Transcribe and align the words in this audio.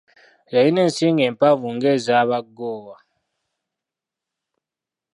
Yalina 0.53 0.79
ensingo 0.87 1.21
empanvu 1.31 1.67
ng’ez’Abagoowa. 1.75 2.95